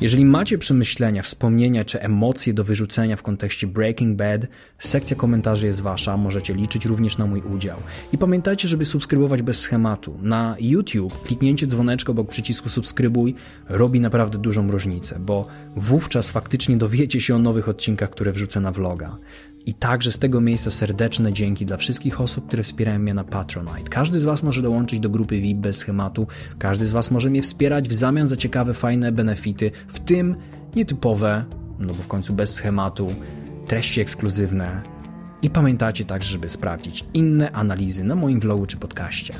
Jeżeli 0.00 0.24
macie 0.24 0.58
przemyślenia, 0.58 1.22
wspomnienia 1.22 1.84
czy 1.84 2.00
emocje 2.00 2.54
do 2.54 2.64
wyrzucenia 2.64 3.16
w 3.16 3.22
kontekście 3.22 3.66
Breaking 3.66 4.16
Bad, 4.16 4.40
sekcja 4.78 5.16
komentarzy 5.16 5.66
jest 5.66 5.80
wasza, 5.80 6.16
możecie 6.16 6.54
liczyć 6.54 6.86
również 6.86 7.18
na 7.18 7.26
mój 7.26 7.42
udział. 7.42 7.78
I 8.12 8.18
pamiętajcie, 8.18 8.68
żeby 8.68 8.84
subskrybować 8.84 9.42
bez 9.42 9.60
schematu. 9.60 10.18
Na 10.22 10.56
YouTube 10.60 11.22
kliknięcie 11.22 11.66
dzwoneczka 11.66 12.12
obok 12.12 12.30
przycisku 12.30 12.68
subskrybuj 12.68 13.34
robi 13.68 14.00
naprawdę 14.00 14.38
dużą 14.38 14.70
różnicę, 14.70 15.18
bo 15.18 15.46
wówczas 15.76 16.30
faktycznie 16.30 16.76
dowiecie 16.76 17.20
się 17.20 17.34
o 17.34 17.38
nowych 17.38 17.68
odcinkach, 17.68 18.10
które 18.10 18.32
wrzucę 18.32 18.60
na 18.60 18.72
vloga. 18.72 19.18
I 19.66 19.74
także 19.74 20.12
z 20.12 20.18
tego 20.18 20.40
miejsca 20.40 20.70
serdeczne 20.70 21.32
dzięki 21.32 21.66
dla 21.66 21.76
wszystkich 21.76 22.20
osób, 22.20 22.46
które 22.46 22.62
wspierają 22.62 22.98
mnie 22.98 23.14
na 23.14 23.24
Patronite. 23.24 23.90
Każdy 23.90 24.18
z 24.18 24.24
Was 24.24 24.42
może 24.42 24.62
dołączyć 24.62 25.00
do 25.00 25.10
grupy 25.10 25.40
VIP 25.40 25.58
bez 25.58 25.76
schematu, 25.76 26.26
każdy 26.58 26.86
z 26.86 26.90
Was 26.90 27.10
może 27.10 27.30
mnie 27.30 27.42
wspierać 27.42 27.88
w 27.88 27.92
zamian 27.92 28.26
za 28.26 28.36
ciekawe, 28.36 28.74
fajne 28.74 29.12
benefity, 29.12 29.70
w 29.92 30.00
tym 30.00 30.36
nietypowe, 30.76 31.44
no 31.78 31.88
bo 31.88 31.94
w 31.94 32.06
końcu 32.06 32.34
bez 32.34 32.54
schematu, 32.54 33.14
treści 33.66 34.00
ekskluzywne. 34.00 34.82
I 35.42 35.50
pamiętajcie 35.50 36.04
także, 36.04 36.28
żeby 36.30 36.48
sprawdzić 36.48 37.04
inne 37.14 37.52
analizy 37.52 38.04
na 38.04 38.14
moim 38.14 38.40
vlogu 38.40 38.66
czy 38.66 38.76
podcaście. 38.76 39.34